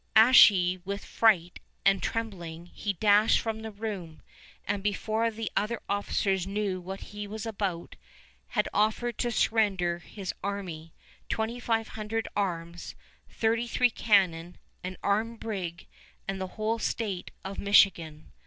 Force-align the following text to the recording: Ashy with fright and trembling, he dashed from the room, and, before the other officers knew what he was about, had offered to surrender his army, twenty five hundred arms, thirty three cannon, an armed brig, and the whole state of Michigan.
Ashy 0.15 0.79
with 0.83 1.05
fright 1.05 1.59
and 1.85 2.01
trembling, 2.01 2.65
he 2.73 2.93
dashed 2.93 3.37
from 3.39 3.61
the 3.61 3.69
room, 3.69 4.23
and, 4.65 4.81
before 4.81 5.29
the 5.29 5.51
other 5.55 5.79
officers 5.87 6.47
knew 6.47 6.81
what 6.81 7.01
he 7.01 7.27
was 7.27 7.45
about, 7.45 7.95
had 8.47 8.67
offered 8.73 9.19
to 9.19 9.29
surrender 9.31 9.99
his 9.99 10.33
army, 10.43 10.91
twenty 11.29 11.59
five 11.59 11.89
hundred 11.89 12.27
arms, 12.35 12.95
thirty 13.29 13.67
three 13.67 13.91
cannon, 13.91 14.57
an 14.83 14.97
armed 15.03 15.39
brig, 15.39 15.85
and 16.27 16.41
the 16.41 16.47
whole 16.57 16.79
state 16.79 17.29
of 17.45 17.59
Michigan. 17.59 18.31